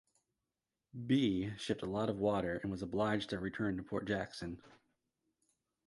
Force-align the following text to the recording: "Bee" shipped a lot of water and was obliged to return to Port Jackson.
"Bee" 1.05 1.53
shipped 1.59 1.83
a 1.83 1.85
lot 1.85 2.09
of 2.09 2.17
water 2.17 2.55
and 2.63 2.71
was 2.71 2.81
obliged 2.81 3.29
to 3.29 3.39
return 3.39 3.77
to 3.77 3.83
Port 3.83 4.07
Jackson. 4.07 4.59